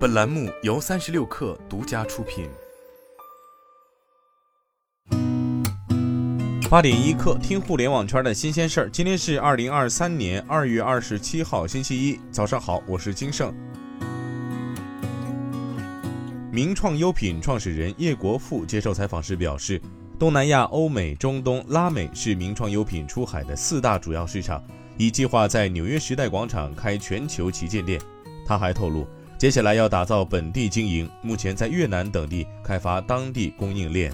[0.00, 2.48] 本栏目由三十六氪独家出品。
[6.70, 8.88] 八点一刻，听互联网圈的新鲜事儿。
[8.88, 13.54] 今天是二零二三年二月二十七号，星期一，早上好，我是金盛。
[16.50, 19.78] 名创优品创始人叶国富接受采访时表示，
[20.18, 24.64] 东南亚、欧美、中东、拉美是名创优品出海的四大主要市场，
[24.96, 28.00] 已计划在纽约时代广场开全球旗舰店。
[28.46, 29.06] 他还透露，
[29.40, 34.12] 接下来要打造本地经营，目前在越南等地开发当地供应链。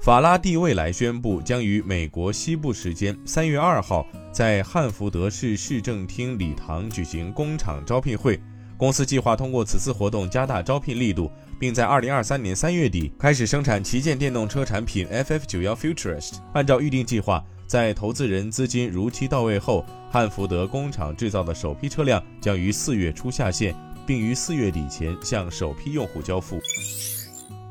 [0.00, 8.40] 法拉第未来宣布，将于美国西部时间三月二号在汉福德市市政厅礼堂举行工厂招聘会。
[8.78, 11.30] 公司计划通过此次活动加大招聘力度，
[11.60, 16.38] 并在二零二三年三月底开始生产旗舰电动车产品 FF 九幺 Futurist。
[16.54, 23.74] 按照预定计划，在投资人资金如期到位后，汉福德工厂制造的首批车辆将于四月初下线，
[24.08, 26.58] 并于四月底前向首批用户交付。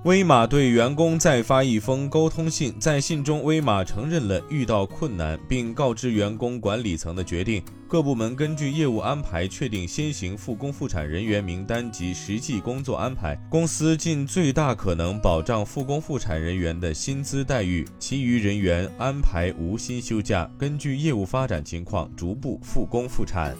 [0.03, 7.61] 威马对员工再发一封沟通信，在信中，威马承认了遇到困难，并告知员工管理层的决定。
[7.89, 23.57] 各部门根据业务安排确定先行复工复产人员名单及实际工作安排，公司尽最大可能保障复工复产人员的薪资待遇，其余人员安排无薪休假，根据业务发展情况逐步复工复产。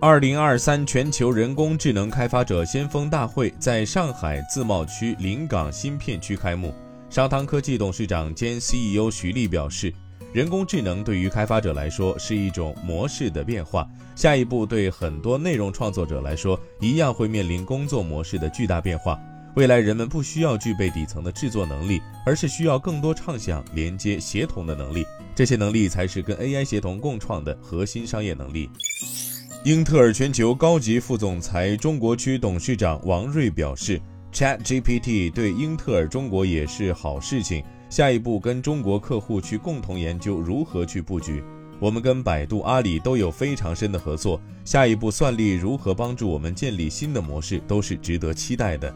[0.00, 6.72] 二零二三全球人工智能开发者先锋大会在上海自贸区临港新片区开幕。
[7.10, 9.92] 商汤科技董事长兼 CEO 徐立表示，
[10.32, 19.18] 人工智能对于开发者来说是一种模式的变化，下一步对很多内容创作者来说一样会面临工作模式的巨大变化。
[19.56, 25.04] 未来人们不需要具备底层的制作能力，而是需要更多畅想、连接、协同的能力。
[25.34, 28.70] 这些能力才是跟 AI 协同共创的核心商业能力。
[29.64, 34.00] 英特尔全球高级副总裁、中国区董事长王瑞表示
[34.32, 37.64] ：“ChatGPT 对英特尔中国也是好事情。
[37.90, 41.42] 下一步跟中国客户去共同研究如何去布局。
[41.80, 44.40] 我们跟百度、阿里都有非常深的合作。
[44.64, 48.94] 下一步算力如何帮助我们建立新的模式，都是值得期待的。”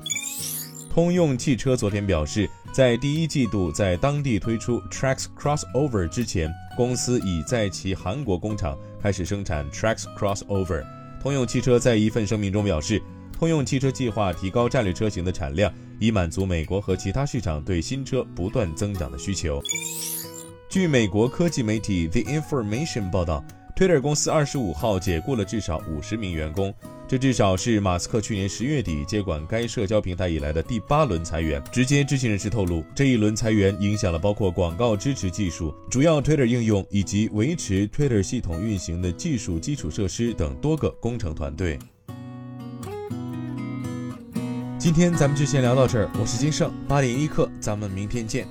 [0.92, 8.76] 通用汽车昨天表示，在第一季度在当地推出 Trax Crossover 之前，公司已在其韩国工厂。
[9.02, 10.84] 开始生产 Trax Crossover。
[11.18, 19.62] 通用汽车在一份声明中表示，通用汽车计划提高战略车型的产量，以满足美国和其他市场对新车不断增长的需求。
[20.68, 23.42] 据美国科技媒体 The Information 报道。
[23.74, 26.72] Twitter 公司二十五号解雇了至少五十名员工，
[27.12, 31.62] 这至少是马斯克去年十月底接管该社交平台以来的第八轮裁员。
[31.70, 41.78] 直接知情人士透露，这一轮裁员影响了包括广告支持技术、主要 Twitter 应用以及维持 Twitter 系统运行的技术基础设施等多个工程团队。
[44.78, 48.48] 今天咱们就先聊到这儿，我是金盛，八点一刻，咱们明天见。